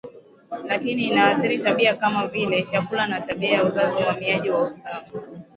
lakini 0.65 1.03
inaathiri 1.07 1.57
tabia 1.59 1.95
kama 1.97 2.27
vile 2.27 2.63
chakula 2.63 3.07
na 3.07 3.21
tabia 3.21 3.49
ya 3.51 3.65
uzazi 3.65 3.97
uhamiaji 3.97 4.49
na 4.49 4.57
ustawi 4.57 5.01